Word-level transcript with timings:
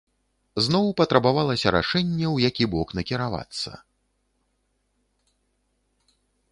Зноў 0.67 0.85
патрабавалася 1.01 1.73
рашэнне, 1.75 2.27
у 2.35 2.41
які 2.45 2.69
бок 2.73 2.97
накіравацца. 3.01 3.77